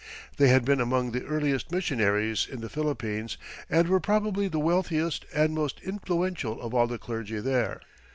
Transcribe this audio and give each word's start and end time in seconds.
They 0.37 0.47
had 0.47 0.65
been 0.65 0.81
among 0.81 1.11
the 1.11 1.23
earliest 1.25 1.71
missionaries 1.71 2.47
in 2.51 2.61
the 2.61 2.69
Philippines, 2.71 3.37
and 3.69 3.87
were 3.87 3.99
probably 3.99 4.47
the 4.47 4.57
wealthiest 4.57 5.27
and 5.31 5.53
most 5.53 5.79
influential 5.83 6.59
of 6.59 6.73
all 6.73 6.87
the 6.87 6.97
clergy 6.97 7.39
there. 7.39 7.81